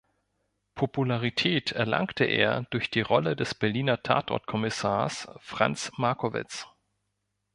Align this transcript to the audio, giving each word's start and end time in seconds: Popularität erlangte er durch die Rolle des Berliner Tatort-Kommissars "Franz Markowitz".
Popularität 0.73 1.73
erlangte 1.73 2.23
er 2.25 2.63
durch 2.71 2.89
die 2.89 3.01
Rolle 3.01 3.35
des 3.35 3.53
Berliner 3.53 4.01
Tatort-Kommissars 4.01 5.29
"Franz 5.39 5.91
Markowitz". 5.95 6.67